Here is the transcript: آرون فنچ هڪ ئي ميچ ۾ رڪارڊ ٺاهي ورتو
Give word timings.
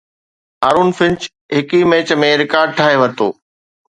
آرون 0.67 0.89
فنچ 0.97 1.19
هڪ 1.55 1.67
ئي 1.75 1.81
ميچ 1.91 2.07
۾ 2.23 2.29
رڪارڊ 2.43 2.69
ٺاهي 2.77 2.95
ورتو 3.01 3.27